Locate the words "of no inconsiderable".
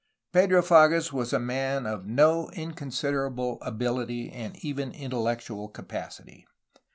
1.85-3.59